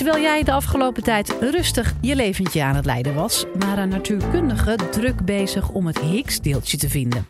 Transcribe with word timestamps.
Terwijl 0.00 0.22
jij 0.22 0.42
de 0.42 0.52
afgelopen 0.52 1.02
tijd 1.02 1.36
rustig 1.40 1.92
je 2.00 2.16
leventje 2.16 2.62
aan 2.62 2.74
het 2.74 2.84
leiden 2.84 3.14
was, 3.14 3.44
waren 3.58 3.88
natuurkundigen 3.88 4.90
druk 4.90 5.24
bezig 5.24 5.68
om 5.68 5.86
het 5.86 5.98
Higgs-deeltje 6.00 6.76
te 6.76 6.88
vinden. 6.88 7.26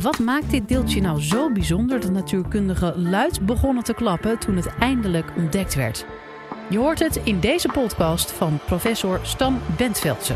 Wat 0.00 0.18
maakt 0.18 0.50
dit 0.50 0.68
deeltje 0.68 1.00
nou 1.00 1.22
zo 1.22 1.52
bijzonder 1.52 2.00
dat 2.00 2.10
natuurkundigen 2.10 3.10
luid 3.10 3.46
begonnen 3.46 3.84
te 3.84 3.94
klappen 3.94 4.38
toen 4.38 4.56
het 4.56 4.68
eindelijk 4.78 5.32
ontdekt 5.36 5.74
werd? 5.74 6.06
Je 6.68 6.78
hoort 6.78 6.98
het 6.98 7.20
in 7.22 7.40
deze 7.40 7.68
podcast 7.68 8.30
van 8.30 8.58
professor 8.66 9.20
Stan 9.22 9.60
Bentveldse. 9.76 10.34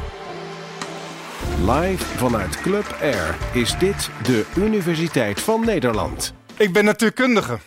Live 1.67 2.05
vanuit 2.05 2.61
Club 2.61 2.97
Air 3.03 3.37
is 3.53 3.79
dit 3.79 4.11
de 4.23 4.47
Universiteit 4.57 5.41
van 5.41 5.65
Nederland. 5.65 6.35
Ik 6.57 6.73
ben 6.73 6.85
natuurkundige. 6.85 7.59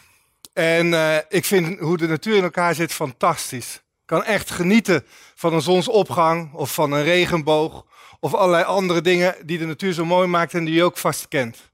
En 0.53 0.87
uh, 0.87 1.17
ik 1.29 1.45
vind 1.45 1.79
hoe 1.79 1.97
de 1.97 2.07
natuur 2.07 2.35
in 2.35 2.43
elkaar 2.43 2.75
zit 2.75 2.93
fantastisch. 2.93 3.75
Ik 3.75 4.05
kan 4.05 4.23
echt 4.23 4.51
genieten 4.51 5.05
van 5.35 5.53
een 5.53 5.61
zonsopgang 5.61 6.53
of 6.53 6.73
van 6.73 6.91
een 6.91 7.03
regenboog 7.03 7.85
of 8.19 8.33
allerlei 8.33 8.63
andere 8.63 9.01
dingen 9.01 9.35
die 9.45 9.57
de 9.57 9.65
natuur 9.65 9.93
zo 9.93 10.05
mooi 10.05 10.27
maakt 10.27 10.53
en 10.53 10.65
die 10.65 10.73
je 10.73 10.83
ook 10.83 10.97
vast 10.97 11.27
kent. 11.27 11.71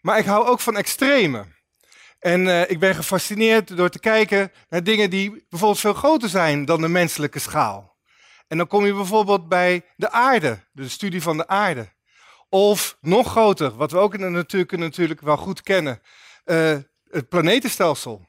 Maar 0.00 0.18
ik 0.18 0.24
hou 0.24 0.46
ook 0.46 0.60
van 0.60 0.76
extreme. 0.76 1.44
En 2.18 2.40
uh, 2.46 2.70
ik 2.70 2.78
ben 2.78 2.94
gefascineerd 2.94 3.76
door 3.76 3.88
te 3.88 3.98
kijken 3.98 4.52
naar 4.68 4.82
dingen 4.82 5.10
die 5.10 5.46
bijvoorbeeld 5.48 5.80
veel 5.80 5.94
groter 5.94 6.28
zijn 6.28 6.64
dan 6.64 6.80
de 6.80 6.88
menselijke 6.88 7.38
schaal. 7.38 7.96
En 8.48 8.56
dan 8.56 8.66
kom 8.66 8.86
je 8.86 8.94
bijvoorbeeld 8.94 9.48
bij 9.48 9.84
de 9.96 10.10
aarde, 10.10 10.58
de 10.72 10.88
studie 10.88 11.22
van 11.22 11.36
de 11.36 11.46
aarde. 11.46 11.92
Of 12.48 12.96
nog 13.00 13.30
groter, 13.30 13.76
wat 13.76 13.90
we 13.90 13.98
ook 13.98 14.14
in 14.14 14.20
de 14.20 14.28
natuur 14.28 14.66
natuurlijk 14.70 15.20
wel 15.20 15.36
goed 15.36 15.62
kennen, 15.62 16.00
uh, 16.44 16.76
het 17.14 17.28
planetenstelsel. 17.28 18.28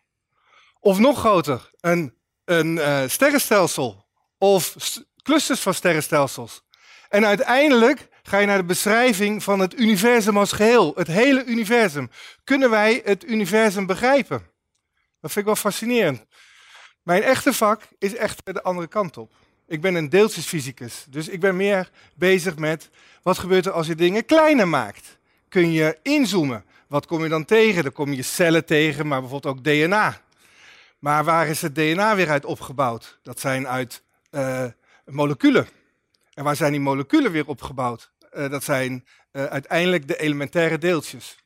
Of 0.79 0.99
nog 0.99 1.19
groter, 1.19 1.69
een, 1.79 2.13
een 2.45 2.75
uh, 2.75 3.03
sterrenstelsel. 3.07 4.05
Of 4.37 4.75
clusters 5.23 5.59
van 5.59 5.73
sterrenstelsels. 5.73 6.61
En 7.09 7.25
uiteindelijk 7.25 8.07
ga 8.23 8.37
je 8.37 8.45
naar 8.45 8.57
de 8.57 8.63
beschrijving 8.63 9.43
van 9.43 9.59
het 9.59 9.79
universum 9.79 10.37
als 10.37 10.51
geheel. 10.51 10.91
Het 10.95 11.07
hele 11.07 11.45
universum. 11.45 12.09
Kunnen 12.43 12.69
wij 12.69 13.01
het 13.03 13.23
universum 13.23 13.85
begrijpen? 13.85 14.37
Dat 15.21 15.31
vind 15.31 15.35
ik 15.35 15.45
wel 15.45 15.55
fascinerend. 15.55 16.25
Mijn 17.03 17.23
echte 17.23 17.53
vak 17.53 17.81
is 17.99 18.15
echt 18.15 18.41
de 18.43 18.63
andere 18.63 18.87
kant 18.87 19.17
op. 19.17 19.33
Ik 19.67 19.81
ben 19.81 19.95
een 19.95 20.09
deeltjesfysicus. 20.09 21.05
Dus 21.09 21.27
ik 21.27 21.39
ben 21.39 21.55
meer 21.55 21.89
bezig 22.15 22.57
met 22.57 22.89
wat 23.21 23.37
gebeurt 23.37 23.65
er 23.65 23.71
als 23.71 23.87
je 23.87 23.95
dingen 23.95 24.25
kleiner 24.25 24.67
maakt. 24.67 25.17
Kun 25.49 25.71
je 25.71 25.97
inzoomen? 26.01 26.65
Wat 26.95 27.05
kom 27.05 27.23
je 27.23 27.29
dan 27.29 27.45
tegen? 27.45 27.83
Dan 27.83 27.91
kom 27.91 28.13
je 28.13 28.21
cellen 28.21 28.65
tegen, 28.65 29.07
maar 29.07 29.19
bijvoorbeeld 29.19 29.57
ook 29.57 29.63
DNA. 29.63 30.21
Maar 30.99 31.23
waar 31.23 31.47
is 31.47 31.61
het 31.61 31.75
DNA 31.75 32.15
weer 32.15 32.29
uit 32.29 32.45
opgebouwd? 32.45 33.19
Dat 33.23 33.39
zijn 33.39 33.67
uit 33.67 34.03
uh, 34.31 34.65
moleculen. 35.05 35.67
En 36.33 36.43
waar 36.43 36.55
zijn 36.55 36.71
die 36.71 36.81
moleculen 36.81 37.31
weer 37.31 37.47
opgebouwd? 37.47 38.11
Uh, 38.33 38.49
dat 38.49 38.63
zijn 38.63 39.05
uh, 39.31 39.45
uiteindelijk 39.45 40.07
de 40.07 40.17
elementaire 40.17 40.77
deeltjes. 40.77 41.37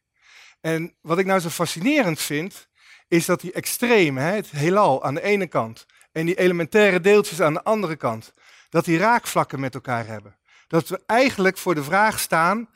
En 0.62 0.94
wat 1.02 1.18
ik 1.18 1.26
nou 1.26 1.40
zo 1.40 1.50
fascinerend 1.50 2.20
vind, 2.20 2.68
is 3.08 3.26
dat 3.26 3.42
die 3.42 3.52
extreme, 3.52 4.22
het 4.22 4.50
heelal 4.50 5.04
aan 5.04 5.14
de 5.14 5.24
ene 5.24 5.48
kant 5.48 5.86
en 6.12 6.26
die 6.26 6.36
elementaire 6.36 7.00
deeltjes 7.00 7.42
aan 7.42 7.54
de 7.54 7.64
andere 7.64 7.96
kant, 7.96 8.34
dat 8.70 8.86
die 8.86 8.98
raakvlakken 8.98 9.60
met 9.60 9.74
elkaar 9.74 10.08
hebben. 10.08 10.38
Dat 10.68 10.88
we 10.88 11.02
eigenlijk 11.06 11.58
voor 11.58 11.76
de 11.76 11.84
vraag 11.84 12.20
staan, 12.20 12.70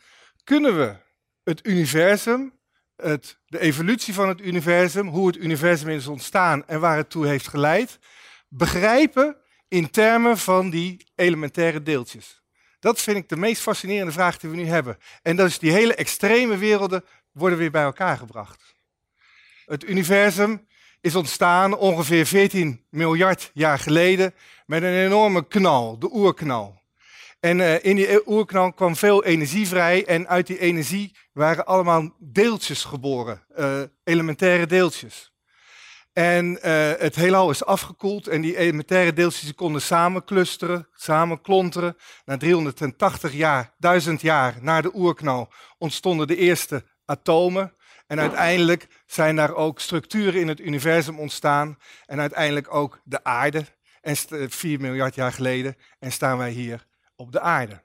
kunnen 0.43 0.77
we 0.77 0.95
het 1.43 1.67
universum, 1.67 2.61
het, 2.95 3.39
de 3.45 3.59
evolutie 3.59 4.13
van 4.13 4.27
het 4.27 4.41
universum, 4.41 5.07
hoe 5.07 5.27
het 5.27 5.37
universum 5.37 5.89
is 5.89 6.07
ontstaan 6.07 6.67
en 6.67 6.79
waar 6.79 6.97
het 6.97 7.09
toe 7.09 7.27
heeft 7.27 7.47
geleid, 7.47 7.99
begrijpen 8.47 9.37
in 9.67 9.89
termen 9.89 10.37
van 10.37 10.69
die 10.69 11.05
elementaire 11.15 11.83
deeltjes. 11.83 12.41
Dat 12.79 13.01
vind 13.01 13.17
ik 13.17 13.29
de 13.29 13.35
meest 13.35 13.61
fascinerende 13.61 14.11
vraag 14.11 14.37
die 14.37 14.49
we 14.49 14.55
nu 14.55 14.65
hebben. 14.65 14.97
En 15.21 15.35
dat 15.35 15.47
is 15.47 15.59
die 15.59 15.71
hele 15.71 15.95
extreme 15.95 16.57
werelden 16.57 17.03
worden 17.31 17.57
weer 17.57 17.71
bij 17.71 17.83
elkaar 17.83 18.17
gebracht. 18.17 18.75
Het 19.65 19.83
universum 19.83 20.67
is 21.01 21.15
ontstaan 21.15 21.77
ongeveer 21.77 22.25
14 22.25 22.85
miljard 22.89 23.51
jaar 23.53 23.79
geleden 23.79 24.33
met 24.65 24.83
een 24.83 24.93
enorme 24.93 25.47
knal, 25.47 25.99
de 25.99 26.09
oerknal. 26.13 26.81
En 27.43 27.59
uh, 27.59 27.83
in 27.83 27.95
die 27.95 28.27
oerknal 28.27 28.73
kwam 28.73 28.95
veel 28.95 29.23
energie 29.23 29.67
vrij 29.67 30.05
en 30.05 30.27
uit 30.27 30.47
die 30.47 30.59
energie 30.59 31.15
waren 31.33 31.65
allemaal 31.65 32.15
deeltjes 32.19 32.83
geboren, 32.83 33.43
uh, 33.57 33.81
elementaire 34.03 34.65
deeltjes. 34.65 35.33
En 36.13 36.45
uh, 36.45 36.91
het 36.97 37.15
heelal 37.15 37.49
is 37.49 37.65
afgekoeld 37.65 38.27
en 38.27 38.41
die 38.41 38.57
elementaire 38.57 39.13
deeltjes 39.13 39.55
konden 39.55 39.81
samen 39.81 40.23
clusteren, 40.23 40.87
samen 40.93 41.41
klonteren. 41.41 41.97
Na 42.25 42.37
380 42.37 43.33
jaar, 43.33 43.73
1000 43.77 44.21
jaar 44.21 44.55
na 44.61 44.81
de 44.81 44.95
oerknal 44.95 45.53
ontstonden 45.77 46.27
de 46.27 46.35
eerste 46.35 46.83
atomen. 47.05 47.73
En 48.07 48.19
uiteindelijk 48.19 48.87
zijn 49.05 49.35
daar 49.35 49.53
ook 49.53 49.79
structuren 49.79 50.41
in 50.41 50.47
het 50.47 50.59
universum 50.59 51.19
ontstaan. 51.19 51.77
En 52.05 52.19
uiteindelijk 52.19 52.73
ook 52.73 52.99
de 53.03 53.23
aarde. 53.23 53.65
En 54.01 54.15
4 54.49 54.79
miljard 54.79 55.15
jaar 55.15 55.31
geleden. 55.33 55.75
En 55.99 56.11
staan 56.11 56.37
wij 56.37 56.51
hier 56.51 56.91
op 57.15 57.31
de 57.31 57.39
aarde. 57.39 57.81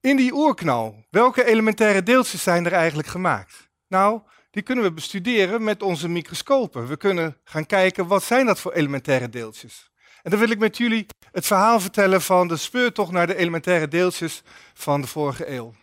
In 0.00 0.16
die 0.16 0.34
oerknal, 0.34 1.04
welke 1.10 1.44
elementaire 1.44 2.02
deeltjes 2.02 2.42
zijn 2.42 2.66
er 2.66 2.72
eigenlijk 2.72 3.08
gemaakt? 3.08 3.68
Nou, 3.88 4.20
die 4.50 4.62
kunnen 4.62 4.84
we 4.84 4.92
bestuderen 4.92 5.64
met 5.64 5.82
onze 5.82 6.08
microscopen. 6.08 6.86
We 6.86 6.96
kunnen 6.96 7.36
gaan 7.44 7.66
kijken 7.66 8.06
wat 8.06 8.22
zijn 8.22 8.46
dat 8.46 8.60
voor 8.60 8.72
elementaire 8.72 9.28
deeltjes. 9.28 9.90
En 10.22 10.30
dan 10.30 10.40
wil 10.40 10.50
ik 10.50 10.58
met 10.58 10.76
jullie 10.76 11.06
het 11.32 11.46
verhaal 11.46 11.80
vertellen 11.80 12.22
van 12.22 12.48
de 12.48 12.56
speurtocht 12.56 13.12
naar 13.12 13.26
de 13.26 13.36
elementaire 13.36 13.88
deeltjes 13.88 14.42
van 14.74 15.00
de 15.00 15.06
vorige 15.06 15.50
eeuw. 15.50 15.74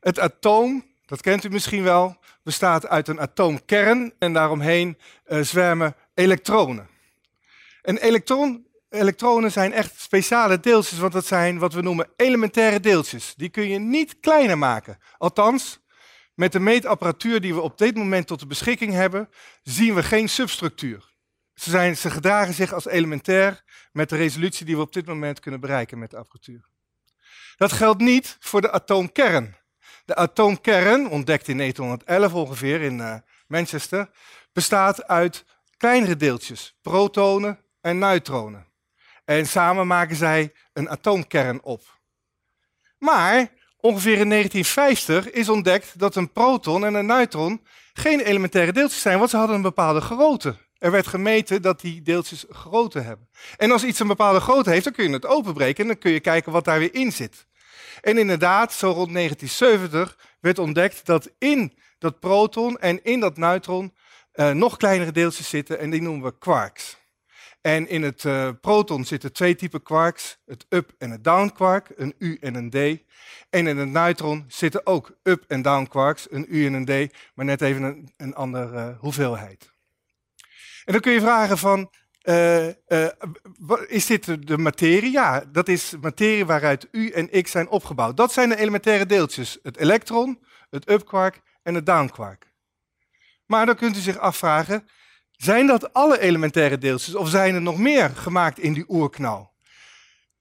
Het 0.00 0.18
atoom, 0.18 0.84
dat 1.06 1.20
kent 1.20 1.44
u 1.44 1.48
misschien 1.48 1.82
wel, 1.82 2.16
bestaat 2.42 2.86
uit 2.86 3.08
een 3.08 3.20
atoomkern 3.20 4.12
en 4.18 4.32
daaromheen 4.32 4.98
uh, 5.28 5.40
zwermen 5.40 5.94
elektronen. 6.14 6.88
Een 7.82 7.98
elektron 7.98 8.66
elektronen 8.90 9.52
zijn 9.52 9.72
echt 9.72 10.00
speciale 10.00 10.60
deeltjes, 10.60 10.98
want 10.98 11.12
dat 11.12 11.26
zijn 11.26 11.58
wat 11.58 11.72
we 11.72 11.82
noemen 11.82 12.08
elementaire 12.16 12.80
deeltjes. 12.80 13.34
Die 13.36 13.48
kun 13.48 13.68
je 13.68 13.78
niet 13.78 14.20
kleiner 14.20 14.58
maken. 14.58 14.98
Althans, 15.18 15.80
met 16.34 16.52
de 16.52 16.60
meetapparatuur 16.60 17.40
die 17.40 17.54
we 17.54 17.60
op 17.60 17.78
dit 17.78 17.96
moment 17.96 18.26
tot 18.26 18.40
de 18.40 18.46
beschikking 18.46 18.92
hebben, 18.92 19.28
zien 19.62 19.94
we 19.94 20.02
geen 20.02 20.28
substructuur. 20.28 21.14
Ze, 21.54 21.70
zijn, 21.70 21.96
ze 21.96 22.10
gedragen 22.10 22.54
zich 22.54 22.72
als 22.72 22.86
elementair 22.86 23.62
met 23.92 24.08
de 24.08 24.16
resolutie 24.16 24.66
die 24.66 24.76
we 24.76 24.82
op 24.82 24.92
dit 24.92 25.06
moment 25.06 25.40
kunnen 25.40 25.60
bereiken 25.60 25.98
met 25.98 26.10
de 26.10 26.16
apparatuur. 26.16 26.68
Dat 27.56 27.72
geldt 27.72 28.00
niet 28.00 28.36
voor 28.40 28.60
de 28.60 28.70
atoomkern. 28.70 29.56
De 30.04 30.14
atoomkern, 30.14 31.08
ontdekt 31.08 31.48
in 31.48 31.56
1911 31.56 32.34
ongeveer 32.34 32.80
in 32.80 32.98
uh, 32.98 33.14
Manchester, 33.46 34.10
bestaat 34.52 35.06
uit 35.06 35.44
kleinere 35.76 36.16
deeltjes, 36.16 36.78
protonen 36.82 37.58
en 37.80 37.98
neutronen. 37.98 38.69
En 39.30 39.46
samen 39.46 39.86
maken 39.86 40.16
zij 40.16 40.52
een 40.72 40.88
atoomkern 40.88 41.62
op. 41.62 41.82
Maar 42.98 43.52
ongeveer 43.76 44.18
in 44.18 44.28
1950 44.28 45.30
is 45.30 45.48
ontdekt 45.48 45.98
dat 45.98 46.16
een 46.16 46.32
proton 46.32 46.84
en 46.84 46.94
een 46.94 47.06
neutron 47.06 47.66
geen 47.92 48.20
elementaire 48.20 48.72
deeltjes 48.72 49.00
zijn, 49.00 49.18
want 49.18 49.30
ze 49.30 49.36
hadden 49.36 49.56
een 49.56 49.62
bepaalde 49.62 50.00
grootte. 50.00 50.56
Er 50.78 50.90
werd 50.90 51.06
gemeten 51.06 51.62
dat 51.62 51.80
die 51.80 52.02
deeltjes 52.02 52.44
grootte 52.48 53.00
hebben. 53.00 53.28
En 53.56 53.70
als 53.70 53.84
iets 53.84 54.00
een 54.00 54.06
bepaalde 54.06 54.40
grootte 54.40 54.70
heeft, 54.70 54.84
dan 54.84 54.92
kun 54.92 55.04
je 55.04 55.12
het 55.12 55.26
openbreken 55.26 55.82
en 55.82 55.88
dan 55.88 55.98
kun 55.98 56.12
je 56.12 56.20
kijken 56.20 56.52
wat 56.52 56.64
daar 56.64 56.78
weer 56.78 56.94
in 56.94 57.12
zit. 57.12 57.46
En 58.00 58.18
inderdaad, 58.18 58.72
zo 58.72 58.86
rond 58.86 59.12
1970 59.12 60.18
werd 60.40 60.58
ontdekt 60.58 61.06
dat 61.06 61.30
in 61.38 61.78
dat 61.98 62.20
proton 62.20 62.78
en 62.78 63.04
in 63.04 63.20
dat 63.20 63.36
neutron 63.36 63.94
uh, 64.34 64.50
nog 64.50 64.76
kleinere 64.76 65.12
deeltjes 65.12 65.48
zitten 65.48 65.78
en 65.78 65.90
die 65.90 66.02
noemen 66.02 66.24
we 66.24 66.38
quarks. 66.38 66.99
En 67.60 67.88
in 67.88 68.02
het 68.02 68.24
uh, 68.24 68.50
proton 68.60 69.04
zitten 69.04 69.32
twee 69.32 69.56
typen 69.56 69.82
quarks, 69.82 70.38
het 70.46 70.66
up- 70.68 70.92
en 70.98 71.10
het 71.10 71.24
down 71.24 71.52
quark, 71.54 71.92
een 71.96 72.14
U 72.18 72.36
en 72.40 72.54
een 72.54 72.70
D. 72.70 72.74
En 73.50 73.66
in 73.66 73.76
het 73.76 73.88
neutron 73.88 74.44
zitten 74.48 74.86
ook 74.86 75.18
up- 75.22 75.44
en 75.48 75.62
down 75.62 75.86
quarks, 75.86 76.26
een 76.30 76.46
U 76.48 76.66
en 76.66 76.72
een 76.72 76.84
D, 76.84 77.14
maar 77.34 77.44
net 77.44 77.60
even 77.60 77.82
een, 77.82 78.12
een 78.16 78.34
andere 78.34 78.90
uh, 78.90 78.98
hoeveelheid. 78.98 79.72
En 80.84 80.92
dan 80.92 81.00
kun 81.00 81.12
je 81.12 81.20
vragen 81.20 81.58
van, 81.58 81.90
uh, 82.22 82.66
is 83.88 84.06
dit 84.06 84.46
de 84.46 84.58
materie? 84.58 85.12
Ja, 85.12 85.44
dat 85.52 85.68
is 85.68 85.94
materie 86.00 86.46
waaruit 86.46 86.88
U 86.90 87.10
en 87.10 87.42
X 87.42 87.50
zijn 87.50 87.68
opgebouwd. 87.68 88.16
Dat 88.16 88.32
zijn 88.32 88.48
de 88.48 88.56
elementaire 88.56 89.06
deeltjes, 89.06 89.58
het 89.62 89.76
elektron, 89.76 90.44
het 90.70 90.90
up 90.90 91.06
quark 91.06 91.40
en 91.62 91.74
het 91.74 91.86
down 91.86 92.08
quark. 92.08 92.52
Maar 93.46 93.66
dan 93.66 93.76
kunt 93.76 93.96
u 93.96 94.00
zich 94.00 94.18
afvragen, 94.18 94.88
zijn 95.42 95.66
dat 95.66 95.92
alle 95.92 96.20
elementaire 96.20 96.78
deeltjes 96.78 97.14
of 97.14 97.28
zijn 97.28 97.54
er 97.54 97.62
nog 97.62 97.78
meer 97.78 98.10
gemaakt 98.10 98.58
in 98.58 98.72
die 98.72 98.84
oerknal? 98.88 99.52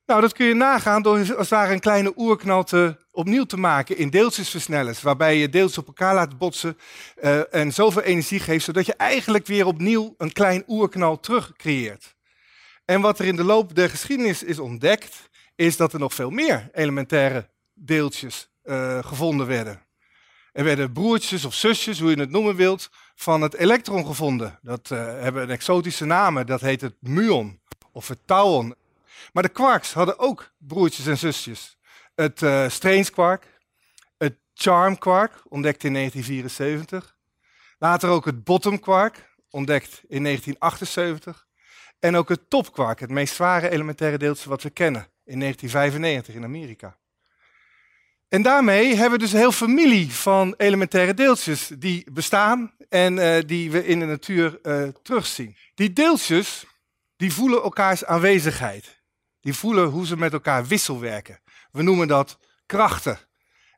Nou, 0.06 0.22
dat 0.22 0.34
kun 0.34 0.46
je 0.46 0.54
nagaan 0.54 1.01
door 1.01 1.18
als 1.18 1.28
het 1.30 1.50
ware 1.50 1.74
een 1.74 1.80
kleine 1.80 2.13
oerknal 2.16 2.63
te, 2.63 2.98
opnieuw 3.12 3.44
te 3.44 3.57
maken 3.57 3.98
in 3.98 4.10
deeltjesversnellers, 4.10 5.01
waarbij 5.01 5.38
je 5.38 5.50
deeltjes 5.50 5.78
op 5.78 5.88
elkaar 5.88 6.13
laat 6.13 6.38
botsen 6.38 6.78
uh, 7.24 7.54
en 7.54 7.74
zoveel 7.74 8.01
energie 8.01 8.40
geeft, 8.40 8.66
zodat 8.66 8.86
je 8.86 8.94
eigenlijk 8.94 9.48
weer 9.48 9.66
opnieuw 9.66 10.13
een 10.18 10.34
klein 10.34 10.63
oerknal 10.68 11.19
terug 11.19 11.54
creëert. 11.54 12.16
En 12.86 13.02
wat 13.02 13.19
er 13.19 13.25
in 13.25 13.36
de 13.36 13.44
loop 13.44 13.75
der 13.75 13.90
geschiedenis 13.90 14.44
is 14.44 14.60
ontdekt, 14.60 15.30
is 15.56 15.78
dat 15.78 15.94
er 15.94 16.00
nog 16.00 16.13
veel 16.13 16.30
meer 16.30 16.69
elementaire 16.74 17.50
deeltjes 17.74 18.50
uh, 18.63 19.04
gevonden 19.04 19.48
werden. 19.48 19.81
Er 20.51 20.63
werden 20.63 20.92
broertjes 20.92 21.46
of 21.46 21.54
zusjes, 21.54 22.00
hoe 22.00 22.10
je 22.10 22.19
het 22.19 22.30
noemen 22.30 22.56
wilt, 22.56 22.90
van 23.16 23.42
het 23.42 23.54
elektron 23.54 24.06
gevonden. 24.06 24.60
Dat 24.62 24.90
uh, 24.90 25.00
hebben 25.00 25.44
een 25.44 25.50
exotische 25.50 26.06
namen, 26.06 26.46
dat 26.46 26.62
heet 26.62 26.81
het 26.81 26.96
muon 27.00 27.60
of 27.92 28.07
het 28.07 28.19
tauon. 28.25 28.75
Maar 29.34 29.44
de 29.44 29.50
quarks 29.50 29.94
hadden 29.94 30.19
ook 30.19 30.51
broertjes 30.57 31.07
en 31.07 31.18
zusjes. 31.18 31.78
Het 32.16 32.42
uh, 32.42 32.69
strange 32.69 33.12
quark, 33.12 33.60
het 34.18 34.38
charm 34.54 34.98
quark, 34.98 35.31
ontdekt 35.48 35.84
in 35.84 35.94
1974. 35.94 37.16
Later 37.78 38.10
ook 38.10 38.25
het 38.25 38.44
bottom 38.44 38.80
quark, 38.80 39.30
ontdekt 39.50 40.02
in 40.07 40.24
1978. 40.24 41.48
En 42.00 42.16
ook 42.16 42.30
het 42.30 42.50
top 42.50 42.74
quark, 42.74 43.00
het 43.00 43.10
meest 43.10 43.34
zware 43.34 43.69
elementaire 43.69 44.18
deeltje 44.18 44.50
wat 44.50 44.63
we 44.63 44.69
kennen, 44.69 45.02
in 45.24 45.40
1995 45.40 46.36
in 46.36 46.44
Amerika. 46.44 46.98
En 48.30 48.42
daarmee 48.42 48.96
hebben 48.96 49.12
we 49.12 49.26
dus 49.26 49.31
een 49.31 49.40
heel 49.40 49.52
familie 49.52 50.14
van 50.14 50.54
elementaire 50.58 51.14
deeltjes 51.14 51.72
die 51.78 52.12
bestaan 52.12 52.74
en 52.90 53.18
uh, 53.18 53.38
die 53.46 53.72
we 53.72 53.86
in 53.86 54.00
de 54.00 54.06
natuur 54.06 54.60
uh, 54.64 54.88
terugzien. 55.04 55.56
Die 55.76 55.94
deeltjes 55.94 56.66
die 57.16 57.34
voelen 57.34 57.62
elkaars 57.62 58.06
aanwezigheid. 58.06 59.02
Die 59.42 59.54
voelen 59.54 59.88
hoe 59.88 60.06
ze 60.06 60.18
met 60.18 60.34
elkaar 60.34 60.66
wisselwerken. 60.66 61.40
We 61.72 61.81
noemen 61.81 62.08
dat 62.08 62.40
krachten. 62.66 63.20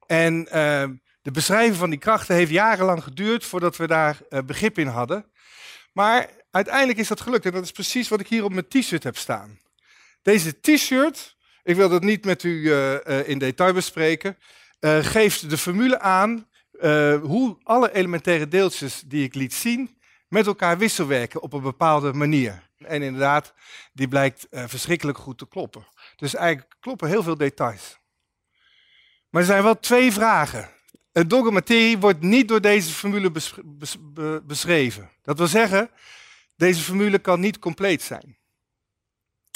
En 0.08 0.46
uh, 0.46 0.84
de 1.22 1.32
beschrijving 1.32 1.76
van 1.76 1.90
die 1.90 2.00
krachten 2.00 2.36
heeft 2.36 2.52
jarenlang 2.52 3.04
geduurd 3.04 3.46
voordat 3.46 3.78
we 3.78 3.88
daar 3.88 4.18
begrip 4.46 4.78
in 4.78 4.88
hadden. 4.88 5.26
Maar 5.94 6.30
uiteindelijk 6.52 7.00
is 7.00 7.08
dat 7.08 7.22
gelukt 7.22 7.46
en 7.46 7.52
dat 7.52 7.64
is 7.64 7.72
precies 7.72 8.08
wat 8.08 8.20
ik 8.20 8.28
hier 8.28 8.44
op 8.44 8.54
mijn 8.54 8.68
t-shirt 8.68 9.04
heb 9.04 9.18
staan. 9.18 9.60
Deze 10.22 10.60
t-shirt 10.60 11.36
ik 11.64 11.76
wil 11.76 11.90
dat 11.90 12.04
niet 12.04 12.26
met 12.26 12.44
u 12.44 12.50
uh, 12.50 13.28
in 13.28 13.38
detail 13.38 13.74
bespreken. 13.74 14.38
Uh, 14.80 15.04
geeft 15.04 15.50
de 15.50 15.58
formule 15.58 16.00
aan 16.00 16.50
hoe 17.22 17.58
alle 17.64 17.94
elementaire 17.94 18.48
deeltjes 18.48 19.04
die 19.06 19.24
ik 19.24 19.36
liet 19.36 19.54
zien 19.54 19.98
met 20.28 20.46
elkaar 20.46 20.78
wisselwerken 20.78 21.42
op 21.42 21.54
een 21.54 21.62
bepaalde 21.62 22.14
manier. 22.14 22.70
En 22.78 23.02
inderdaad, 23.02 23.54
die 23.94 24.08
blijkt 24.08 24.48
verschrikkelijk 24.52 25.18
goed 25.18 25.38
te 25.38 25.48
kloppen. 25.48 25.88
Dus 26.16 26.36
eigenlijk 26.36 26.76
kloppen 26.80 27.08
heel 27.08 27.24
veel 27.24 27.38
details. 27.38 27.98
Maar 29.30 29.42
er 29.42 29.48
zijn 29.48 29.64
wel 29.64 29.80
twee 29.80 30.12
vragen. 30.12 30.70
Het 31.12 31.30
dogmaterie 31.30 31.98
wordt 31.98 32.22
niet 32.22 32.48
door 32.48 32.62
deze 32.62 32.92
formule 32.92 33.32
bes 33.32 33.54
bes 33.64 33.98
beschreven. 34.44 35.10
Dat 35.22 35.38
wil 35.38 35.48
zeggen, 35.48 35.90
deze 36.56 36.82
formule 36.82 37.20
kan 37.20 37.40
niet 37.40 37.60
compleet 37.60 38.02
zijn. 38.02 38.38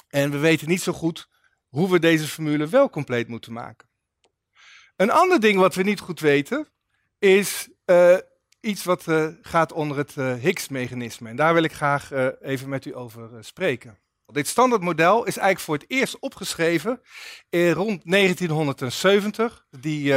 En 0.09 0.31
we 0.31 0.37
weten 0.37 0.67
niet 0.67 0.81
zo 0.81 0.93
goed 0.93 1.29
hoe 1.75 1.91
we 1.91 1.99
deze 1.99 2.27
formule 2.27 2.67
wel 2.67 2.89
compleet 2.89 3.27
moeten 3.27 3.53
maken. 3.53 3.87
Een 4.95 5.11
ander 5.11 5.39
ding 5.39 5.59
wat 5.59 5.75
we 5.75 5.83
niet 5.83 5.99
goed 5.99 6.19
weten, 6.19 6.67
is 7.19 7.69
uh, 7.85 8.17
iets 8.59 8.83
wat 8.83 9.07
uh, 9.07 9.27
gaat 9.41 9.71
onder 9.71 9.97
het 9.97 10.15
uh, 10.15 10.33
Higgs-mechanisme. 10.33 11.29
En 11.29 11.35
daar 11.35 11.53
wil 11.53 11.63
ik 11.63 11.73
graag 11.73 12.11
even 12.41 12.69
met 12.69 12.85
u 12.85 12.95
over 12.95 13.43
spreken. 13.43 13.99
Dit 14.25 14.47
standaardmodel 14.47 15.17
is 15.25 15.37
eigenlijk 15.37 15.59
voor 15.59 15.75
het 15.75 15.85
eerst 15.87 16.19
opgeschreven 16.19 17.01
in 17.49 17.71
rond 17.71 18.01
1970, 18.11 19.65
die 19.79 20.13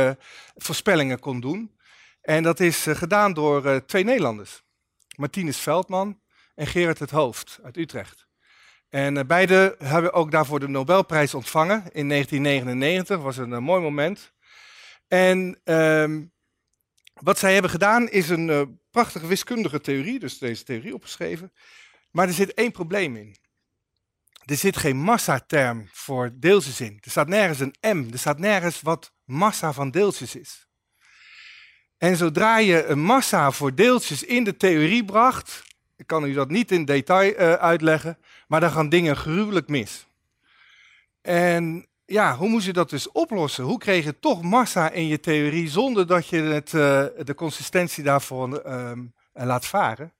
voorspellingen 0.54 1.18
kon 1.18 1.40
doen. 1.40 1.76
En 2.20 2.42
dat 2.42 2.60
is 2.60 2.86
gedaan 2.88 3.32
door 3.32 3.84
twee 3.86 4.04
Nederlanders, 4.04 4.62
Martinus 5.16 5.58
Veldman 5.58 6.20
en 6.54 6.66
Gerard 6.66 6.98
het 6.98 7.10
Hoofd 7.10 7.58
uit 7.62 7.76
Utrecht. 7.76 8.27
En 8.88 9.16
uh, 9.16 9.24
beide 9.24 9.74
hebben 9.78 10.12
ook 10.12 10.30
daarvoor 10.30 10.60
de 10.60 10.68
Nobelprijs 10.68 11.34
ontvangen 11.34 11.82
in 11.92 12.08
1999. 12.08 13.20
was 13.20 13.36
een 13.36 13.50
uh, 13.50 13.58
mooi 13.58 13.82
moment. 13.82 14.32
En 15.08 15.60
uh, 15.64 16.26
wat 17.14 17.38
zij 17.38 17.52
hebben 17.52 17.70
gedaan 17.70 18.08
is 18.08 18.28
een 18.28 18.48
uh, 18.48 18.62
prachtige 18.90 19.26
wiskundige 19.26 19.80
theorie, 19.80 20.18
dus 20.18 20.38
deze 20.38 20.64
theorie 20.64 20.94
opgeschreven. 20.94 21.52
Maar 22.10 22.26
er 22.26 22.34
zit 22.34 22.54
één 22.54 22.72
probleem 22.72 23.16
in. 23.16 23.36
Er 24.44 24.56
zit 24.56 24.76
geen 24.76 24.96
massaterm 24.96 25.88
voor 25.92 26.30
deeltjes 26.34 26.80
in. 26.80 26.98
Er 27.00 27.10
staat 27.10 27.28
nergens 27.28 27.60
een 27.60 27.96
m, 27.96 28.12
er 28.12 28.18
staat 28.18 28.38
nergens 28.38 28.80
wat 28.80 29.12
massa 29.24 29.72
van 29.72 29.90
deeltjes 29.90 30.36
is. 30.36 30.68
En 31.98 32.16
zodra 32.16 32.58
je 32.58 32.84
een 32.84 33.00
massa 33.00 33.50
voor 33.50 33.74
deeltjes 33.74 34.22
in 34.22 34.44
de 34.44 34.56
theorie 34.56 35.04
bracht, 35.04 35.62
ik 35.98 36.06
kan 36.06 36.24
u 36.24 36.32
dat 36.32 36.50
niet 36.50 36.72
in 36.72 36.84
detail 36.84 37.32
uh, 37.32 37.52
uitleggen, 37.52 38.18
maar 38.46 38.60
dan 38.60 38.70
gaan 38.70 38.88
dingen 38.88 39.16
gruwelijk 39.16 39.68
mis. 39.68 40.06
En 41.20 41.86
ja, 42.04 42.36
hoe 42.36 42.48
moest 42.48 42.66
je 42.66 42.72
dat 42.72 42.90
dus 42.90 43.12
oplossen? 43.12 43.64
Hoe 43.64 43.78
kreeg 43.78 44.04
je 44.04 44.18
toch 44.18 44.42
massa 44.42 44.90
in 44.90 45.06
je 45.06 45.20
theorie 45.20 45.68
zonder 45.68 46.06
dat 46.06 46.26
je 46.26 46.40
het, 46.40 46.72
uh, 46.72 47.04
de 47.24 47.34
consistentie 47.34 48.04
daarvoor 48.04 48.62
uh, 48.66 48.92
laat 49.32 49.66
varen? 49.66 50.12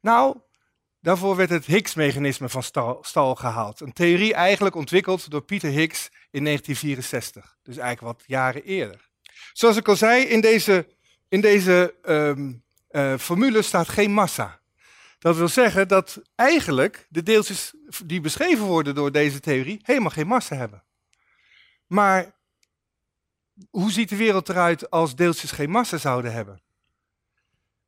Nou, 0.00 0.36
daarvoor 1.00 1.36
werd 1.36 1.50
het 1.50 1.64
Higgs-mechanisme 1.64 2.48
van 2.48 2.62
stal, 2.62 2.98
stal, 3.02 3.34
gehaald. 3.34 3.80
Een 3.80 3.92
theorie 3.92 4.34
eigenlijk 4.34 4.74
ontwikkeld 4.74 5.30
door 5.30 5.42
Pieter 5.42 5.70
Higgs 5.70 6.08
in 6.30 6.44
1964. 6.44 7.56
Dus 7.62 7.76
eigenlijk 7.76 8.18
wat 8.18 8.26
jaren 8.26 8.64
eerder. 8.64 9.08
Zoals 9.52 9.76
ik 9.76 9.88
al 9.88 9.96
zei, 9.96 10.22
in 10.22 10.40
deze, 10.40 10.86
in 11.28 11.40
deze 11.40 11.94
uh, 12.90 13.18
formule 13.18 13.62
staat 13.62 13.88
geen 13.88 14.12
massa. 14.12 14.59
Dat 15.20 15.36
wil 15.36 15.48
zeggen 15.48 15.88
dat 15.88 16.22
eigenlijk 16.34 17.06
de 17.08 17.22
deeltjes 17.22 17.74
die 18.04 18.20
beschreven 18.20 18.64
worden 18.64 18.94
door 18.94 19.12
deze 19.12 19.40
theorie 19.40 19.80
helemaal 19.82 20.10
geen 20.10 20.26
massa 20.26 20.56
hebben. 20.56 20.84
Maar 21.86 22.38
hoe 23.70 23.90
ziet 23.90 24.08
de 24.08 24.16
wereld 24.16 24.48
eruit 24.48 24.90
als 24.90 25.14
deeltjes 25.16 25.50
geen 25.50 25.70
massa 25.70 25.96
zouden 25.96 26.32
hebben? 26.32 26.62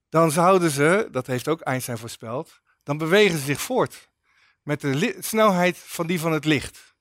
Dan 0.08 0.30
zouden 0.30 0.70
ze, 0.70 1.08
dat 1.10 1.26
heeft 1.26 1.48
ook 1.48 1.60
Einstein 1.60 1.98
voorspeld, 1.98 2.60
dan 2.82 2.98
bewegen 2.98 3.38
ze 3.38 3.44
zich 3.44 3.60
voort 3.60 4.10
met 4.62 4.80
de 4.80 5.16
snelheid 5.20 5.78
van 5.78 6.06
die 6.06 6.20
van 6.20 6.32
het 6.32 6.44
licht. 6.44 6.94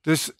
Dus 0.00 0.28
uh, 0.28 0.34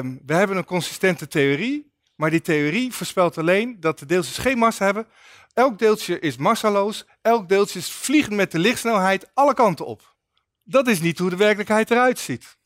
we 0.00 0.34
hebben 0.34 0.56
een 0.56 0.64
consistente 0.64 1.28
theorie, 1.28 1.93
maar 2.14 2.30
die 2.30 2.40
theorie 2.40 2.92
voorspelt 2.92 3.38
alleen 3.38 3.80
dat 3.80 3.98
de 3.98 4.06
deeltjes 4.06 4.38
geen 4.38 4.58
massa 4.58 4.84
hebben, 4.84 5.06
Elk 5.54 5.78
deeltje 5.78 6.18
is 6.18 6.36
massaloos, 6.36 7.04
elk 7.22 7.48
deeltje 7.48 7.78
is 7.78 7.90
vliegend 7.90 8.34
met 8.34 8.52
de 8.52 8.58
lichtsnelheid 8.58 9.30
alle 9.34 9.54
kanten 9.54 9.86
op. 9.86 10.16
Dat 10.62 10.86
is 10.86 11.00
niet 11.00 11.18
hoe 11.18 11.30
de 11.30 11.36
werkelijkheid 11.36 11.90
eruit 11.90 12.18
ziet. 12.18 12.58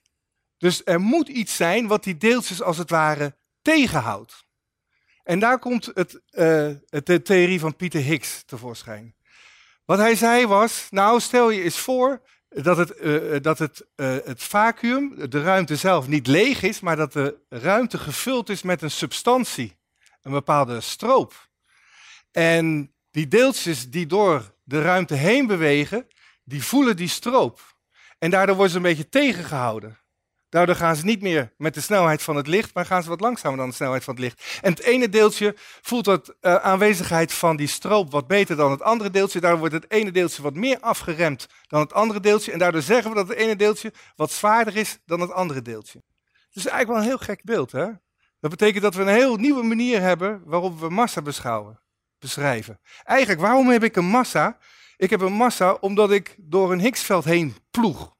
Dus 0.58 0.82
er 0.84 1.00
moet 1.00 1.28
iets 1.28 1.56
zijn 1.56 1.87
wat 1.87 2.04
die 2.04 2.16
deeltjes 2.16 2.62
als 2.62 2.78
het 2.78 2.90
ware 2.90 3.37
tegenhoudt. 3.62 4.46
En 5.23 5.38
daar 5.38 5.58
komt 5.58 5.90
het, 5.94 6.14
uh, 6.14 6.20
de 6.88 7.20
theorie 7.23 7.61
van 7.61 7.76
Pieter 7.76 8.00
Higgs 8.00 8.42
tevoorschijn. 8.42 9.14
Wat 9.84 9.99
hij 9.99 10.14
zei 10.14 10.46
was, 10.46 10.87
nou 10.90 11.20
stel 11.20 11.50
je 11.50 11.62
eens 11.62 11.78
voor 11.78 12.23
dat 12.49 12.76
het, 12.76 13.00
uh, 13.00 13.40
dat 13.40 13.59
het, 13.59 13.87
uh, 13.97 14.17
het 14.25 14.43
vacuüm, 14.43 15.31
de 15.31 15.43
ruimte 15.43 15.76
zelf, 15.76 16.07
niet 16.07 16.26
leeg 16.26 16.62
is, 16.62 16.81
maar 16.81 16.97
dat 16.97 17.12
de 17.12 17.38
ruimte 17.49 17.99
gevuld 17.99 18.49
is 18.49 18.62
met 18.62 18.83
een 18.83 18.90
substantie, 18.90 19.76
een 20.23 20.33
bepaalde 20.33 20.81
stroop. 20.81 21.49
En 22.31 22.95
die 23.11 23.28
deeltjes 23.28 23.90
die 23.90 24.07
door 24.07 24.55
de 24.64 24.83
ruimte 24.83 25.14
heen 25.14 25.47
bewegen, 25.47 26.07
die 26.45 26.64
voelen 26.64 26.97
die 26.97 27.09
stroop. 27.09 27.76
En 28.19 28.31
daardoor 28.31 28.55
worden 28.55 28.73
ze 28.73 28.76
een 28.76 28.83
beetje 28.83 29.09
tegengehouden. 29.09 29.99
Daardoor 30.49 30.75
gaan 30.75 30.97
ze 30.97 31.05
niet 31.05 31.23
meer 31.23 31.52
met 31.57 31.75
de 31.75 31.81
snelheid 31.81 32.23
van 32.23 32.37
het 32.37 32.47
licht, 32.47 32.75
maar 32.75 32.87
gaan 32.87 33.02
ze 33.02 33.09
wat 33.09 33.21
langzamer 33.21 33.59
dan 33.59 33.69
de 33.69 33.75
snelheid 33.75 34.05
van 34.05 34.14
het 34.14 34.23
licht. 34.23 34.59
En 34.61 34.71
het 34.71 34.83
ene 34.83 35.09
deeltje 35.09 35.55
voelt 35.83 36.05
dat 36.05 36.28
uh, 36.40 36.55
aanwezigheid 36.55 37.33
van 37.33 37.57
die 37.57 37.67
stroop 37.67 38.11
wat 38.11 38.26
beter 38.26 38.57
dan 38.57 38.71
het 38.71 38.83
andere 38.83 39.11
deeltje. 39.11 39.40
Daardoor 39.40 39.61
wordt 39.61 39.75
het 39.75 39.90
ene 39.90 40.11
deeltje 40.11 40.43
wat 40.43 40.55
meer 40.55 40.81
afgeremd 40.81 41.47
dan 41.67 41.81
het 41.81 41.93
andere 41.93 42.21
deeltje. 42.21 42.52
En 42.52 42.59
daardoor 42.59 42.83
zeggen 42.83 43.11
we 43.11 43.17
dat 43.17 43.28
het 43.28 43.37
ene 43.37 43.57
deeltje 43.57 43.93
wat 44.17 44.33
zwaarder 44.33 44.76
is 44.76 44.99
dan 45.07 45.21
het 45.21 45.33
andere 45.33 45.62
deeltje. 45.62 46.02
Is 46.52 46.67
eigenlijk 46.67 46.88
wel 46.88 46.97
een 46.97 47.19
heel 47.19 47.26
gek 47.26 47.45
beeld, 47.45 47.73
hè? 47.73 47.87
Dat 48.40 48.50
betekent 48.50 48.83
dat 48.83 48.95
we 48.95 49.02
een 49.02 49.09
heel 49.09 49.37
nieuwe 49.37 49.62
manier 49.62 50.00
hebben 50.00 50.43
waarop 50.45 50.81
we 50.81 50.88
massa 50.88 51.23
beschouwen 51.23 51.81
beschrijven. 52.19 52.81
Eigenlijk, 53.02 53.40
waarom 53.40 53.69
heb 53.69 53.85
ik 53.85 53.97
een 53.97 54.05
massa? 54.05 54.59
Ik 54.97 55.11
heb 55.11 55.21
een 55.21 55.33
massa 55.33 55.73
omdat 55.73 56.11
ik 56.11 56.37
door 56.38 56.73
een 56.73 56.81
Higgsveld 56.81 57.25
heen 57.25 57.57
ploeg. 57.71 58.17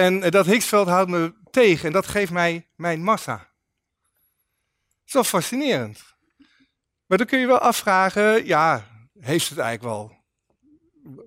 En 0.00 0.30
dat 0.30 0.46
Higgsveld 0.46 0.88
houdt 0.88 1.10
me 1.10 1.34
tegen 1.50 1.86
en 1.86 1.92
dat 1.92 2.06
geeft 2.06 2.32
mij 2.32 2.68
mijn 2.76 3.02
massa. 3.02 3.36
Dat 3.36 5.06
is 5.06 5.12
wel 5.12 5.24
fascinerend. 5.24 6.02
Maar 7.06 7.18
dan 7.18 7.26
kun 7.26 7.38
je 7.38 7.46
wel 7.46 7.58
afvragen, 7.58 8.46
ja, 8.46 8.86
heeft 9.18 9.48
het 9.48 9.58
eigenlijk 9.58 9.94
wel 9.94 10.20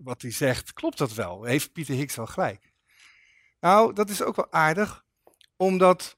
wat 0.04 0.22
hij 0.22 0.32
zegt, 0.32 0.74
klopt 0.74 0.98
dat 0.98 1.14
wel? 1.14 1.44
Heeft 1.44 1.72
Pieter 1.72 1.96
Higgs 1.96 2.16
wel 2.16 2.26
gelijk? 2.26 2.74
Nou, 3.60 3.94
dat 3.94 4.10
is 4.10 4.22
ook 4.22 4.36
wel 4.36 4.52
aardig, 4.52 5.04
omdat 5.56 6.18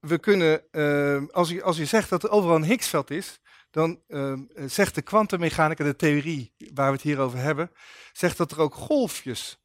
we 0.00 0.18
kunnen, 0.18 0.62
uh, 0.70 1.22
als, 1.30 1.48
je, 1.48 1.62
als 1.62 1.76
je 1.76 1.84
zegt 1.84 2.10
dat 2.10 2.22
er 2.22 2.30
overal 2.30 2.56
een 2.56 2.64
Higgsveld 2.64 3.10
is, 3.10 3.40
dan 3.70 4.02
uh, 4.08 4.38
zegt 4.66 4.94
de 4.94 5.02
kwantummechanica, 5.02 5.84
de 5.84 5.96
theorie 5.96 6.54
waar 6.74 6.86
we 6.86 6.92
het 6.92 7.02
hier 7.02 7.18
over 7.18 7.38
hebben, 7.38 7.70
zegt 8.12 8.36
dat 8.36 8.52
er 8.52 8.60
ook 8.60 8.74
golfjes 8.74 9.58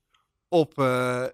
op, 0.47 0.77
uh, 0.79 1.25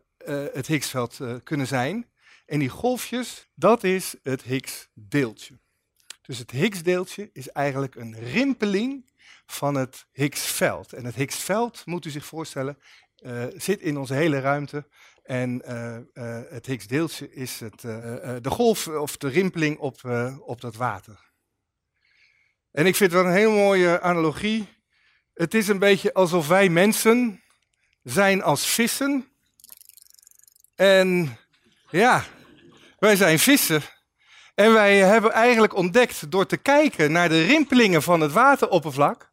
het 0.53 0.67
Higgsveld 0.67 1.19
kunnen 1.43 1.67
zijn. 1.67 2.09
En 2.45 2.59
die 2.59 2.69
golfjes, 2.69 3.47
dat 3.55 3.83
is 3.83 4.15
het 4.23 4.41
Higgs-deeltje. 4.41 5.59
Dus 6.21 6.37
het 6.37 6.51
Higgs-deeltje 6.51 7.29
is 7.33 7.49
eigenlijk 7.49 7.95
een 7.95 8.19
rimpeling 8.19 9.11
van 9.45 9.75
het 9.75 10.07
Higgsveld. 10.11 10.93
En 10.93 11.05
het 11.05 11.15
Higgsveld, 11.15 11.85
moet 11.85 12.05
u 12.05 12.09
zich 12.09 12.25
voorstellen, 12.25 12.77
uh, 13.19 13.43
zit 13.55 13.81
in 13.81 13.97
onze 13.97 14.13
hele 14.13 14.39
ruimte. 14.39 14.87
En 15.23 15.61
uh, 15.65 15.97
uh, 16.13 16.41
het 16.49 16.65
Higgs-deeltje 16.65 17.33
is 17.33 17.59
het, 17.59 17.81
de 17.81 18.49
golf 18.49 18.87
of 18.87 19.17
de 19.17 19.27
rimpeling 19.27 19.77
op, 19.77 20.03
op 20.39 20.61
dat 20.61 20.75
water. 20.75 21.31
En 22.71 22.85
ik 22.85 22.95
vind 22.95 23.11
wel 23.11 23.25
een 23.25 23.31
hele 23.31 23.55
mooie 23.55 24.01
analogie. 24.01 24.67
Het 25.33 25.53
is 25.53 25.67
een 25.67 25.79
beetje 25.79 26.13
alsof 26.13 26.47
wij 26.47 26.69
mensen 26.69 27.43
zijn 28.03 28.43
als 28.43 28.65
vissen. 28.65 29.36
En 30.77 31.37
ja, 31.89 32.23
wij 32.99 33.15
zijn 33.15 33.39
vissen. 33.39 33.81
En 34.55 34.73
wij 34.73 34.97
hebben 34.97 35.31
eigenlijk 35.31 35.75
ontdekt, 35.75 36.31
door 36.31 36.45
te 36.45 36.57
kijken 36.57 37.11
naar 37.11 37.29
de 37.29 37.45
rimpelingen 37.45 38.03
van 38.03 38.21
het 38.21 38.31
wateroppervlak, 38.31 39.31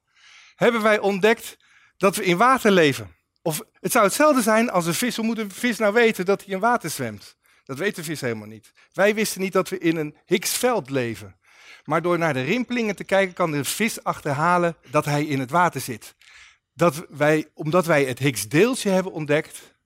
hebben 0.57 0.83
wij 0.83 0.99
ontdekt 0.99 1.57
dat 1.97 2.17
we 2.17 2.25
in 2.25 2.37
water 2.37 2.71
leven. 2.71 3.17
Of 3.43 3.63
het 3.81 3.93
zou 3.93 4.05
hetzelfde 4.05 4.43
zijn 4.43 4.71
als 4.71 4.87
een 4.87 4.95
vis. 4.95 5.17
Hoe 5.17 5.25
moet 5.25 5.39
een 5.39 5.51
vis 5.51 5.79
nou 5.79 5.93
weten 5.93 6.25
dat 6.25 6.45
hij 6.45 6.55
in 6.55 6.61
water 6.61 6.91
zwemt? 6.91 7.37
Dat 7.65 7.79
weet 7.79 7.97
de 7.97 8.05
vis 8.05 8.21
helemaal 8.21 8.49
niet. 8.49 8.73
Wij 8.93 9.15
wisten 9.15 9.41
niet 9.41 9.53
dat 9.53 9.69
we 9.69 9.79
in 9.79 9.97
een 9.97 10.17
Higgsveld 10.27 10.91
leven. 10.91 11.37
Maar 11.85 12.03
door 12.03 12.19
naar 12.19 12.33
de 12.33 12.43
rimpelingen 12.43 12.97
te 12.97 13.05
kijken, 13.05 13.35
kan 13.35 13.51
de 13.51 13.65
vis 13.65 14.05
achterhalen 14.05 14.77
dat 14.91 15.05
hij 15.05 15.25
in 15.25 15.41
het 15.41 15.51
water 15.51 15.81
zit. 15.81 16.15
Dat 16.73 17.07
wij, 17.09 17.51
omdat 17.55 17.87
wij 17.87 18.05
het 18.05 18.19
Higgsdeeltje 18.19 18.91
hebben 18.91 19.13
ontdekt, 19.13 19.77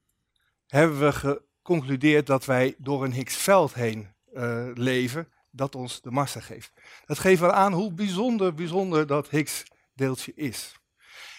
hebben 0.66 0.98
we 0.98 1.46
geconcludeerd 1.68 2.26
dat 2.26 2.44
wij 2.44 2.74
door 2.78 3.04
een 3.04 3.12
Higgsveld 3.12 3.74
heen 3.74 4.08
uh, 4.34 4.66
leven, 4.74 5.28
dat 5.50 5.74
ons 5.74 6.00
de 6.00 6.10
massa 6.10 6.40
geeft. 6.40 6.72
Dat 7.06 7.18
geeft 7.18 7.40
wel 7.40 7.52
aan 7.52 7.72
hoe 7.72 7.92
bijzonder, 7.92 8.54
bijzonder 8.54 9.06
dat 9.06 9.28
Higgs-deeltje 9.28 10.32
is. 10.34 10.72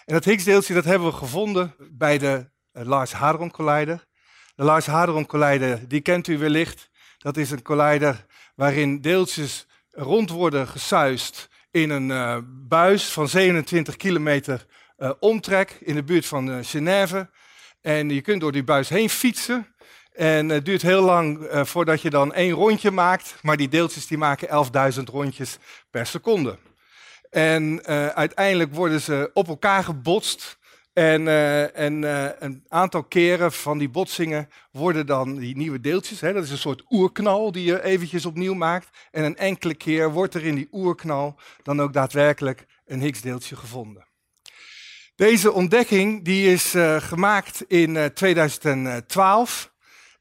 En 0.05 0.13
dat 0.13 0.25
Higgs-deeltje 0.25 0.74
dat 0.74 0.83
hebben 0.83 1.07
we 1.07 1.13
gevonden 1.13 1.75
bij 1.91 2.17
de 2.17 2.50
uh, 2.74 2.83
Large 2.83 3.15
Hadron 3.15 3.51
Collider. 3.51 4.05
De 4.55 4.63
Large 4.63 4.91
Hadron 4.91 5.25
Collider, 5.25 5.88
die 5.88 6.01
kent 6.01 6.27
u 6.27 6.38
wellicht. 6.38 6.89
Dat 7.17 7.38
is 7.38 7.51
een 7.51 7.62
collider 7.62 8.25
waarin 8.55 9.01
deeltjes 9.01 9.67
rond 9.91 10.29
worden 10.29 10.67
gesuist 10.67 11.50
in 11.71 11.89
een 11.89 12.09
uh, 12.09 12.38
buis 12.67 13.12
van 13.12 13.27
27 13.27 13.95
kilometer 13.95 14.65
omtrek 15.19 15.77
in 15.81 15.95
de 15.95 16.03
buurt 16.03 16.25
van 16.25 16.65
Genève. 16.65 17.29
En 17.81 18.09
je 18.09 18.21
kunt 18.21 18.41
door 18.41 18.51
die 18.51 18.63
buis 18.63 18.89
heen 18.89 19.09
fietsen. 19.09 19.67
En 20.19 20.49
het 20.49 20.65
duurt 20.65 20.81
heel 20.81 21.01
lang 21.01 21.47
voordat 21.51 22.01
je 22.01 22.09
dan 22.09 22.33
één 22.33 22.51
rondje 22.51 22.91
maakt. 22.91 23.35
Maar 23.41 23.57
die 23.57 23.67
deeltjes 23.67 24.07
die 24.07 24.17
maken 24.17 24.65
11.000 24.93 25.03
rondjes 25.03 25.57
per 25.91 26.05
seconde. 26.05 26.57
En 27.29 27.85
uiteindelijk 28.15 28.75
worden 28.75 29.01
ze 29.01 29.29
op 29.33 29.47
elkaar 29.47 29.83
gebotst. 29.83 30.57
En, 30.93 31.27
en 31.75 32.03
een 32.45 32.63
aantal 32.67 33.03
keren 33.03 33.51
van 33.51 33.77
die 33.77 33.89
botsingen 33.89 34.49
worden 34.71 35.05
dan 35.05 35.35
die 35.35 35.57
nieuwe 35.57 35.79
deeltjes, 35.79 36.21
hè, 36.21 36.33
dat 36.33 36.43
is 36.43 36.51
een 36.51 36.57
soort 36.57 36.83
oerknal 36.89 37.51
die 37.51 37.63
je 37.63 37.83
eventjes 37.83 38.25
opnieuw 38.25 38.53
maakt. 38.53 38.89
En 39.11 39.23
een 39.23 39.38
enkele 39.38 39.75
keer 39.75 40.11
wordt 40.11 40.33
er 40.33 40.45
in 40.45 40.55
die 40.55 40.67
oerknal 40.71 41.39
dan 41.63 41.81
ook 41.81 41.93
daadwerkelijk 41.93 42.65
een 42.85 43.01
Higgs-deeltje 43.01 43.55
gevonden. 43.55 44.07
Deze 45.15 45.51
ontdekking 45.51 46.25
die 46.25 46.51
is 46.51 46.75
gemaakt 46.99 47.63
in 47.67 48.11
2012. 48.13 49.77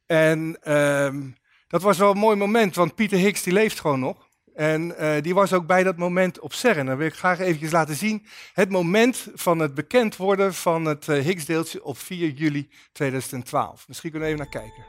En 0.09 0.59
ehm, 0.63 1.31
dat 1.67 1.83
was 1.83 1.99
wel 1.99 2.11
een 2.11 2.19
mooi 2.19 2.37
moment, 2.37 2.75
want 2.75 2.95
Pieter 2.95 3.19
Higgs 3.19 3.43
die 3.43 3.53
leeft 3.53 3.81
gewoon 3.81 4.01
nog. 4.01 4.27
En 4.55 4.95
uh, 4.99 5.15
die 5.21 5.35
was 5.35 5.53
ook 5.53 5.67
bij 5.67 5.83
dat 5.83 5.97
moment 5.97 6.39
op 6.39 6.53
CERN. 6.53 6.87
Dan 6.87 6.97
wil 6.97 7.07
ik 7.07 7.15
graag 7.15 7.39
eventjes 7.39 7.71
laten 7.71 7.95
zien 7.95 8.27
het 8.53 8.71
moment 8.71 9.29
van 9.35 9.59
het 9.59 9.75
bekend 9.75 10.17
worden 10.17 10.55
van 10.55 10.85
het 10.85 11.07
uh, 11.07 11.23
Higgs-deeltje 11.23 11.85
op 11.85 11.99
4 11.99 12.29
juli 12.31 12.71
2012. 12.93 13.89
Misschien 13.89 14.11
kunnen 14.11 14.29
we 14.29 14.35
even 14.35 14.51
naar 14.51 14.63
kijken. 14.63 14.87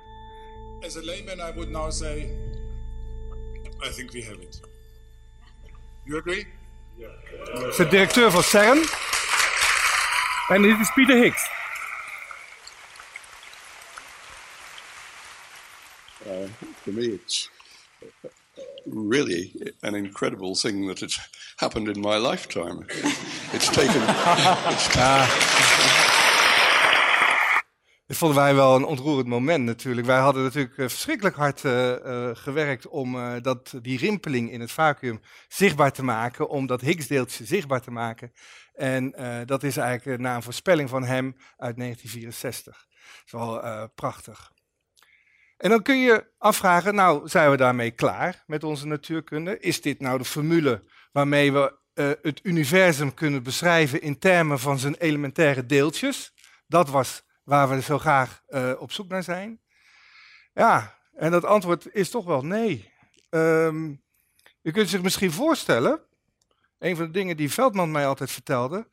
As 0.85 0.97
a 0.97 1.01
layman, 1.01 1.49
I 1.49 1.53
would 1.53 1.69
now 1.69 1.91
say, 1.91 2.17
I 3.85 3.93
think 3.95 4.11
we 4.11 4.23
have 4.23 4.41
it. 4.41 4.59
You 6.03 6.19
agree? 6.19 6.47
Yeah. 6.97 7.67
Is 7.69 7.75
de 7.75 7.88
directeur 7.88 8.31
van 8.31 8.43
CERN. 8.43 8.83
En 10.47 10.61
dit 10.61 10.79
is 10.79 10.93
Pieter 10.93 11.21
Higgs. 11.21 11.49
Uh, 16.27 16.68
for 16.79 16.93
me, 16.93 17.05
it's 17.05 17.50
really 18.86 19.53
an 19.81 19.95
incredible 19.95 20.55
thing 20.55 20.88
that 20.88 21.00
has 21.00 21.19
happened 21.57 21.88
in 21.88 22.01
my 22.01 22.17
lifetime. 22.17 22.86
It's 23.53 23.69
taken. 23.69 24.01
it's 24.74 24.88
Dit 28.07 28.17
vonden 28.17 28.38
wij 28.38 28.55
wel 28.55 28.75
een 28.75 28.86
ontroerend 28.86 29.27
moment 29.27 29.65
natuurlijk. 29.65 30.07
Wij 30.07 30.19
hadden 30.19 30.43
natuurlijk 30.43 30.77
uh, 30.77 30.88
verschrikkelijk 30.88 31.36
hard 31.36 31.63
uh, 31.63 31.89
uh, 31.89 32.29
gewerkt 32.33 32.88
om 32.88 33.41
dat, 33.41 33.74
die 33.81 33.98
rimpeling 33.98 34.51
in 34.51 34.59
het 34.59 34.71
vacuüm 34.71 35.21
zichtbaar 35.48 35.91
te 35.91 36.03
maken, 36.03 36.50
om 36.50 36.65
dat 36.67 36.81
Higgsdeeltje 36.81 37.45
zichtbaar 37.45 37.81
te 37.81 37.91
maken. 37.91 38.31
En 38.74 39.13
dat 39.45 39.63
is 39.63 39.77
eigenlijk 39.77 40.21
na 40.21 40.36
een 40.36 40.43
voorspelling 40.43 40.89
van 40.89 41.03
hem 41.03 41.36
uit 41.57 41.77
1964. 41.77 42.88
Dat 43.03 43.24
is 43.25 43.31
wel 43.31 43.89
prachtig. 43.95 44.51
En 45.59 45.69
dan 45.69 45.81
kun 45.81 45.97
je 45.97 46.31
afvragen, 46.37 46.95
nou 46.95 47.27
zijn 47.27 47.51
we 47.51 47.57
daarmee 47.57 47.91
klaar 47.91 48.43
met 48.47 48.63
onze 48.63 48.87
natuurkunde? 48.87 49.59
Is 49.59 49.81
dit 49.81 49.99
nou 49.99 50.17
de 50.17 50.25
formule 50.25 50.83
waarmee 51.11 51.53
we 51.53 51.77
uh, 51.93 52.11
het 52.21 52.39
universum 52.43 53.13
kunnen 53.13 53.43
beschrijven 53.43 54.01
in 54.01 54.19
termen 54.19 54.59
van 54.59 54.79
zijn 54.79 54.95
elementaire 54.95 55.65
deeltjes? 55.65 56.33
Dat 56.67 56.89
was 56.89 57.23
waar 57.43 57.69
we 57.69 57.81
zo 57.81 57.97
graag 57.97 58.41
uh, 58.49 58.71
op 58.77 58.91
zoek 58.91 59.07
naar 59.07 59.23
zijn. 59.23 59.61
Ja, 60.53 60.97
en 61.13 61.31
dat 61.31 61.45
antwoord 61.45 61.87
is 61.93 62.09
toch 62.09 62.25
wel 62.25 62.45
nee. 62.45 62.93
Um, 63.29 64.03
je 64.61 64.71
kunt 64.71 64.89
zich 64.89 65.01
misschien 65.01 65.31
voorstellen, 65.31 66.01
een 66.77 66.95
van 66.95 67.05
de 67.05 67.11
dingen 67.11 67.37
die 67.37 67.51
Veldman 67.51 67.91
mij 67.91 68.07
altijd 68.07 68.31
vertelde, 68.31 68.89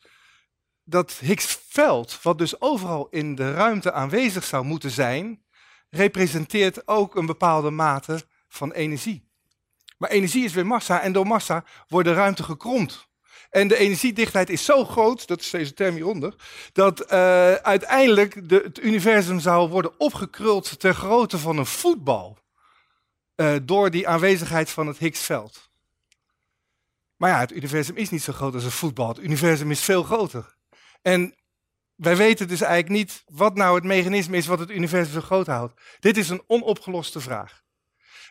dat 0.84 1.12
Higgs-veld, 1.12 2.22
wat 2.22 2.38
dus 2.38 2.60
overal 2.60 3.08
in 3.08 3.34
de 3.34 3.52
ruimte 3.52 3.92
aanwezig 3.92 4.44
zou 4.44 4.64
moeten 4.64 4.90
zijn, 4.90 5.44
representeert 5.90 6.88
ook 6.88 7.14
een 7.14 7.26
bepaalde 7.26 7.70
mate 7.70 8.22
van 8.48 8.72
energie. 8.72 9.24
Maar 9.98 10.10
energie 10.10 10.44
is 10.44 10.52
weer 10.52 10.66
massa 10.66 11.00
en 11.00 11.12
door 11.12 11.26
massa 11.26 11.64
wordt 11.88 12.08
de 12.08 12.14
ruimte 12.14 12.42
gekromd. 12.42 13.08
En 13.50 13.68
de 13.68 13.76
energiedichtheid 13.76 14.50
is 14.50 14.64
zo 14.64 14.84
groot, 14.84 15.26
dat 15.26 15.40
is 15.40 15.50
deze 15.50 15.74
term 15.74 15.94
hieronder, 15.94 16.34
dat 16.72 17.00
uh, 17.00 17.08
uiteindelijk 17.54 18.48
de, 18.48 18.60
het 18.64 18.82
universum 18.82 19.40
zou 19.40 19.68
worden 19.68 20.00
opgekruld 20.00 20.80
ter 20.80 20.94
grootte 20.94 21.38
van 21.38 21.58
een 21.58 21.66
voetbal. 21.66 22.38
Uh, 23.36 23.56
door 23.62 23.90
die 23.90 24.08
aanwezigheid 24.08 24.70
van 24.70 24.86
het 24.86 24.98
Higgsveld. 24.98 25.70
Maar 27.16 27.30
ja, 27.30 27.38
het 27.38 27.52
universum 27.52 27.96
is 27.96 28.10
niet 28.10 28.22
zo 28.22 28.32
groot 28.32 28.54
als 28.54 28.64
een 28.64 28.70
voetbal. 28.70 29.08
Het 29.08 29.18
universum 29.18 29.70
is 29.70 29.80
veel 29.80 30.02
groter. 30.02 30.56
En 31.02 31.34
wij 31.96 32.16
weten 32.16 32.48
dus 32.48 32.60
eigenlijk 32.60 32.92
niet 32.92 33.22
wat 33.26 33.54
nou 33.54 33.74
het 33.74 33.84
mechanisme 33.84 34.36
is 34.36 34.46
wat 34.46 34.58
het 34.58 34.70
universum 34.70 35.12
zo 35.12 35.20
groot 35.20 35.46
houdt. 35.46 35.80
Dit 36.00 36.16
is 36.16 36.28
een 36.28 36.42
onopgeloste 36.46 37.20
vraag. 37.20 37.62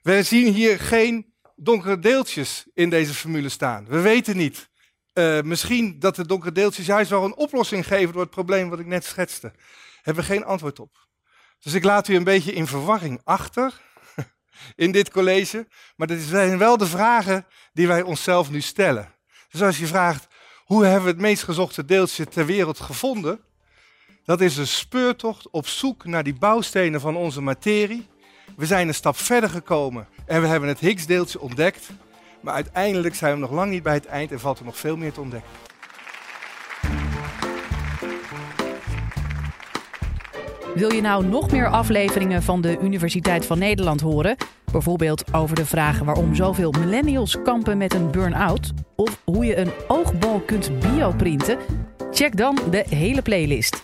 We 0.01 0.23
zien 0.23 0.53
hier 0.53 0.79
geen 0.79 1.33
donkere 1.55 1.99
deeltjes 1.99 2.65
in 2.73 2.89
deze 2.89 3.13
formule 3.13 3.49
staan. 3.49 3.85
We 3.85 3.99
weten 3.99 4.37
niet. 4.37 4.69
Uh, 5.13 5.41
misschien 5.41 5.99
dat 5.99 6.15
de 6.15 6.25
donkere 6.25 6.51
deeltjes 6.51 6.85
juist 6.85 7.09
wel 7.09 7.23
een 7.23 7.35
oplossing 7.35 7.87
geven 7.87 8.13
door 8.13 8.21
het 8.21 8.31
probleem 8.31 8.69
wat 8.69 8.79
ik 8.79 8.85
net 8.85 9.05
schetste. 9.05 9.53
Hebben 10.01 10.23
we 10.23 10.29
geen 10.29 10.45
antwoord 10.45 10.79
op. 10.79 11.07
Dus 11.59 11.73
ik 11.73 11.83
laat 11.83 12.07
u 12.07 12.15
een 12.15 12.23
beetje 12.23 12.53
in 12.53 12.67
verwarring 12.67 13.21
achter 13.23 13.81
in 14.75 14.91
dit 14.91 15.11
college. 15.11 15.67
Maar 15.95 16.07
dit 16.07 16.21
zijn 16.21 16.57
wel 16.57 16.77
de 16.77 16.87
vragen 16.87 17.45
die 17.73 17.87
wij 17.87 18.01
onszelf 18.01 18.49
nu 18.49 18.61
stellen. 18.61 19.13
Dus 19.49 19.61
als 19.61 19.77
je 19.77 19.87
vraagt, 19.87 20.27
hoe 20.65 20.83
hebben 20.83 21.03
we 21.03 21.09
het 21.09 21.19
meest 21.19 21.43
gezochte 21.43 21.85
deeltje 21.85 22.25
ter 22.25 22.45
wereld 22.45 22.79
gevonden? 22.79 23.39
Dat 24.25 24.41
is 24.41 24.57
een 24.57 24.67
speurtocht 24.67 25.49
op 25.49 25.67
zoek 25.67 26.05
naar 26.05 26.23
die 26.23 26.35
bouwstenen 26.39 27.01
van 27.01 27.15
onze 27.15 27.41
materie. 27.41 28.07
We 28.57 28.65
zijn 28.65 28.87
een 28.87 28.93
stap 28.93 29.17
verder 29.17 29.49
gekomen 29.49 30.07
en 30.25 30.41
we 30.41 30.47
hebben 30.47 30.69
het 30.69 30.79
Higgs-deeltje 30.79 31.39
ontdekt. 31.39 31.89
Maar 32.41 32.53
uiteindelijk 32.53 33.15
zijn 33.15 33.33
we 33.33 33.39
nog 33.39 33.51
lang 33.51 33.71
niet 33.71 33.83
bij 33.83 33.93
het 33.93 34.05
eind 34.05 34.31
en 34.31 34.39
valt 34.39 34.59
er 34.59 34.65
nog 34.65 34.77
veel 34.77 34.97
meer 34.97 35.11
te 35.11 35.21
ontdekken. 35.21 35.49
Wil 40.75 40.93
je 40.93 41.01
nou 41.01 41.25
nog 41.25 41.51
meer 41.51 41.67
afleveringen 41.67 42.43
van 42.43 42.61
de 42.61 42.77
Universiteit 42.81 43.45
van 43.45 43.59
Nederland 43.59 44.01
horen? 44.01 44.35
Bijvoorbeeld 44.71 45.33
over 45.33 45.55
de 45.55 45.65
vragen 45.65 46.05
waarom 46.05 46.35
zoveel 46.35 46.71
millennials 46.71 47.41
kampen 47.43 47.77
met 47.77 47.93
een 47.93 48.11
burn-out? 48.11 48.73
Of 48.95 49.21
hoe 49.23 49.45
je 49.45 49.57
een 49.57 49.71
oogbal 49.87 50.39
kunt 50.39 50.79
bioprinten? 50.79 51.57
Check 52.11 52.37
dan 52.37 52.59
de 52.71 52.85
hele 52.89 53.21
playlist. 53.21 53.83